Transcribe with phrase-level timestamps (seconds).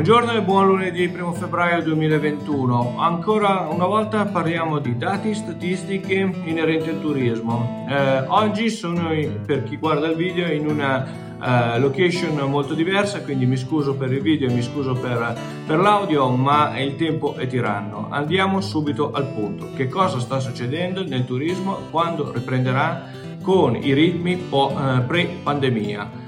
[0.00, 2.98] Buongiorno e buon lunedì 1 febbraio 2021.
[2.98, 7.86] Ancora una volta parliamo di dati statistiche inerenti al turismo.
[7.86, 9.10] Eh, oggi sono,
[9.44, 14.10] per chi guarda il video, in una uh, location molto diversa, quindi mi scuso per
[14.10, 18.06] il video e mi scuso per, per l'audio, ma il tempo è tiranno.
[18.08, 19.68] Andiamo subito al punto.
[19.76, 23.04] Che cosa sta succedendo nel turismo quando riprenderà
[23.42, 26.20] con i ritmi uh, pre-pandemia?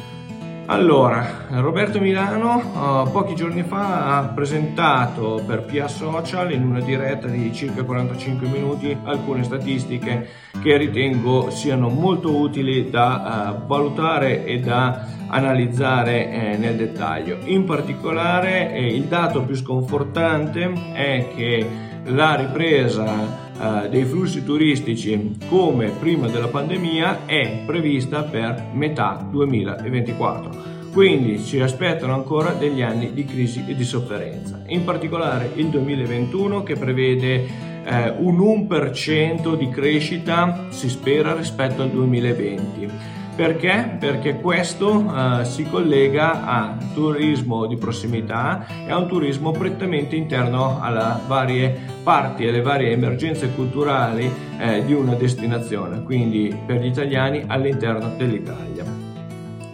[0.72, 7.26] Allora, Roberto Milano uh, pochi giorni fa ha presentato per PIA Social in una diretta
[7.26, 10.26] di circa 45 minuti alcune statistiche
[10.62, 17.36] che ritengo siano molto utili da uh, valutare e da analizzare eh, nel dettaglio.
[17.44, 21.68] In particolare eh, il dato più sconfortante è che
[22.04, 30.80] la ripresa Uh, dei flussi turistici come prima della pandemia è prevista per metà 2024.
[30.92, 36.62] Quindi ci aspettano ancora degli anni di crisi e di sofferenza, in particolare il 2021
[36.62, 37.46] che prevede
[37.84, 43.96] eh, un 1% di crescita, si spera, rispetto al 2020 perché?
[43.98, 50.80] Perché questo uh, si collega a turismo di prossimità e a un turismo prettamente interno
[50.80, 56.86] alle varie parti e alle varie emergenze culturali eh, di una destinazione, quindi per gli
[56.86, 58.91] italiani all'interno dell'Italia.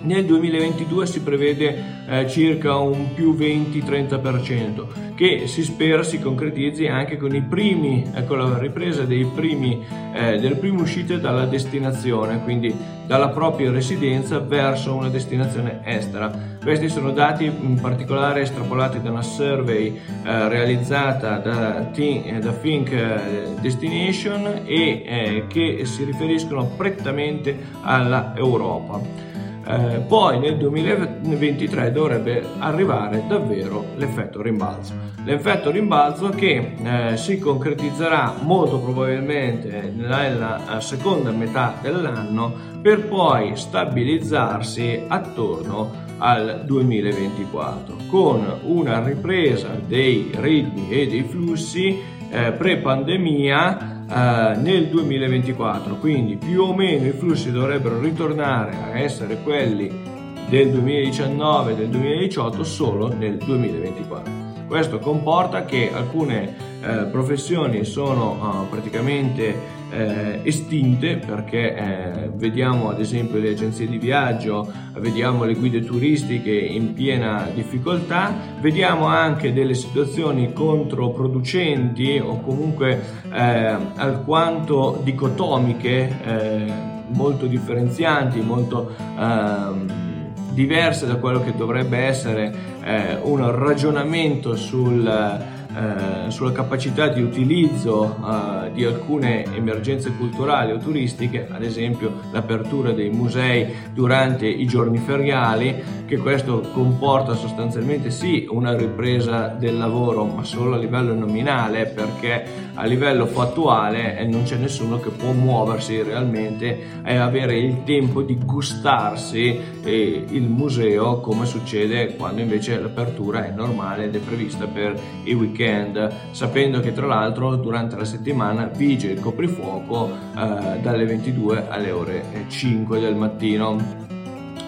[0.00, 7.16] Nel 2022 si prevede eh, circa un più 20-30% che si spera si concretizzi anche
[7.16, 12.72] con primi, ecco la ripresa primi, eh, delle prime uscite dalla destinazione, quindi
[13.04, 16.30] dalla propria residenza verso una destinazione estera.
[16.62, 22.92] Questi sono dati in particolare estrapolati da una survey eh, realizzata da, Think, da Think
[22.92, 23.20] eh,
[23.60, 29.27] Destination e eh, che si riferiscono prettamente alla Europa.
[29.70, 34.94] Eh, poi nel 2023 dovrebbe arrivare davvero l'effetto rimbalzo.
[35.24, 45.04] L'effetto rimbalzo che eh, si concretizzerà molto probabilmente nella seconda metà dell'anno per poi stabilizzarsi
[45.06, 54.88] attorno al 2024 con una ripresa dei ritmi e dei flussi eh, pre-pandemia eh, nel
[54.88, 60.16] 2024, quindi più o meno i flussi dovrebbero ritornare a essere quelli
[60.48, 64.32] del 2019 e del 2018 solo nel 2024.
[64.66, 73.00] Questo comporta che alcune eh, professioni sono uh, praticamente eh, estinte perché eh, vediamo ad
[73.00, 79.74] esempio le agenzie di viaggio, vediamo le guide turistiche in piena difficoltà, vediamo anche delle
[79.74, 83.00] situazioni controproducenti o comunque
[83.32, 86.72] eh, alquanto dicotomiche, eh,
[87.08, 90.06] molto differenzianti, molto ehm,
[90.52, 98.16] diverse da quello che dovrebbe essere eh, un ragionamento sul eh, sulla capacità di utilizzo
[98.16, 104.96] eh, di alcune emergenze culturali o turistiche, ad esempio l'apertura dei musei durante i giorni
[104.96, 111.84] feriali, che questo comporta sostanzialmente sì una ripresa del lavoro, ma solo a livello nominale,
[111.84, 117.84] perché a livello fattuale eh, non c'è nessuno che può muoversi realmente e avere il
[117.84, 124.18] tempo di gustarsi eh, il museo come succede quando invece l'apertura è normale ed è
[124.18, 130.08] prevista per i weekend weekend, sapendo che tra l'altro durante la settimana vige il coprifuoco
[130.08, 133.76] eh, dalle 22 alle ore 5 del mattino.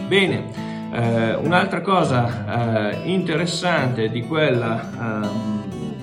[0.09, 5.28] Bene, eh, un'altra cosa eh, interessante di quella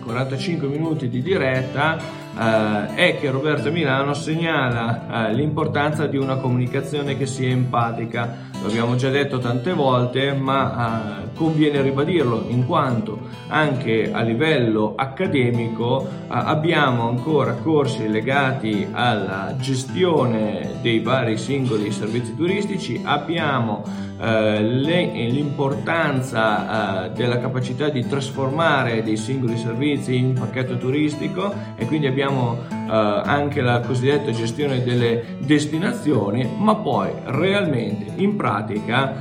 [0.01, 1.97] 45 ehm, minuti di diretta
[2.37, 8.45] eh, è che Roberto Milano segnala eh, l'importanza di una comunicazione che sia empatica.
[8.61, 14.93] Lo abbiamo già detto tante volte, ma eh, conviene ribadirlo in quanto anche a livello
[14.95, 23.83] accademico eh, abbiamo ancora corsi legati alla gestione dei vari singoli servizi turistici, abbiamo
[24.19, 32.07] eh, l'importanza eh, della capacità di trasformare dei singoli servizi in pacchetto turistico e quindi
[32.07, 39.13] abbiamo anche la cosiddetta gestione delle destinazioni, ma poi realmente in pratica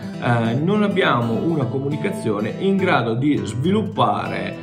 [0.60, 4.54] non abbiamo una comunicazione in grado di sviluppare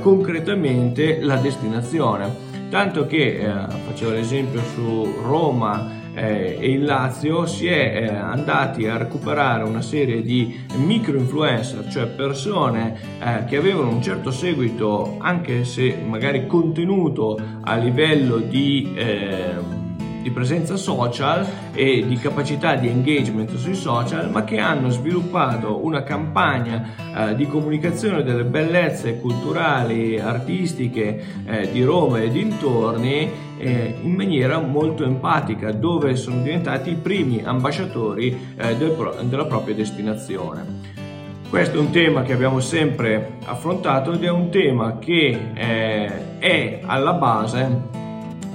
[0.00, 2.44] concretamente la destinazione.
[2.68, 3.48] Tanto che eh,
[3.86, 9.82] facevo l'esempio su Roma eh, e il Lazio si è eh, andati a recuperare una
[9.82, 16.46] serie di micro influencer, cioè persone eh, che avevano un certo seguito, anche se magari
[16.46, 19.85] contenuto a livello di ehm,
[20.26, 26.02] di presenza social e di capacità di engagement sui social, ma che hanno sviluppato una
[26.02, 34.14] campagna eh, di comunicazione delle bellezze culturali, artistiche eh, di Roma e dintorni eh, in
[34.14, 41.04] maniera molto empatica, dove sono diventati i primi ambasciatori eh, del pro- della propria destinazione.
[41.48, 46.80] Questo è un tema che abbiamo sempre affrontato ed è un tema che eh, è
[46.84, 47.94] alla base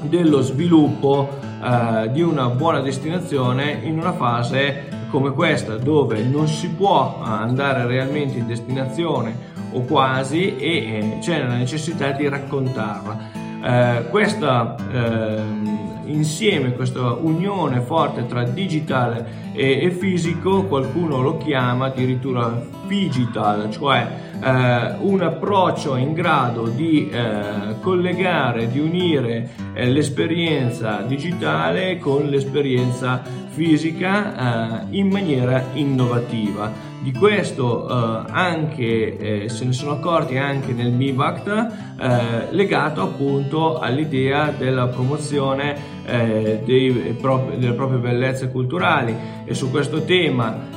[0.02, 6.70] dello sviluppo eh, di una buona destinazione in una fase come questa dove non si
[6.70, 13.40] può andare realmente in destinazione o quasi e eh, c'è la necessità di raccontarla.
[13.64, 15.42] Eh, questa eh,
[16.14, 24.32] insieme, questa unione forte tra digitale e, e fisico, qualcuno lo chiama addirittura digital, cioè
[24.44, 33.22] eh, un approccio in grado di eh, collegare, di unire eh, l'esperienza digitale con l'esperienza
[33.50, 36.90] fisica eh, in maniera innovativa.
[37.02, 41.90] Di questo eh, anche eh, se ne sono accorti anche nel MIVACT
[42.50, 49.16] legato appunto all'idea della promozione dei, propri, delle proprie bellezze culturali
[49.46, 50.70] e su questo tema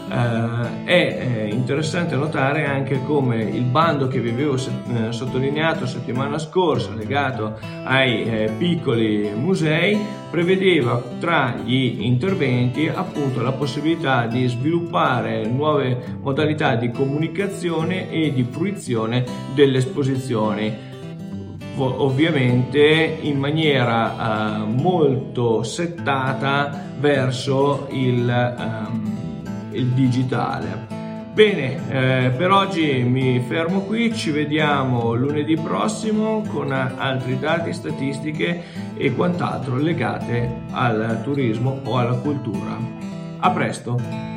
[0.84, 8.50] è interessante notare anche come il bando che vi avevo sottolineato settimana scorsa legato ai
[8.58, 9.98] piccoli musei
[10.30, 18.42] prevedeva tra gli interventi appunto la possibilità di sviluppare nuove modalità di comunicazione e di
[18.42, 19.24] fruizione
[19.54, 20.92] delle esposizioni
[21.76, 29.42] ovviamente in maniera uh, molto settata verso il, um,
[29.72, 30.94] il digitale.
[31.34, 38.62] Bene, eh, per oggi mi fermo qui, ci vediamo lunedì prossimo con altri dati, statistiche
[38.96, 42.78] e quant'altro legate al turismo o alla cultura.
[43.40, 44.33] A presto!